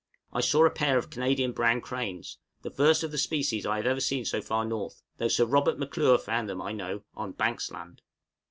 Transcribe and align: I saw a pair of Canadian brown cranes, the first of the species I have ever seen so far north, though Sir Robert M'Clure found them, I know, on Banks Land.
I 0.33 0.41
saw 0.41 0.65
a 0.65 0.71
pair 0.71 0.97
of 0.97 1.11
Canadian 1.11 1.51
brown 1.51 1.79
cranes, 1.79 2.39
the 2.63 2.71
first 2.71 3.03
of 3.03 3.11
the 3.11 3.19
species 3.19 3.67
I 3.67 3.75
have 3.77 3.85
ever 3.85 3.99
seen 4.01 4.25
so 4.25 4.41
far 4.41 4.65
north, 4.65 5.03
though 5.19 5.27
Sir 5.27 5.45
Robert 5.45 5.77
M'Clure 5.77 6.17
found 6.17 6.49
them, 6.49 6.59
I 6.59 6.71
know, 6.71 7.03
on 7.13 7.33
Banks 7.33 7.69
Land. 7.69 8.01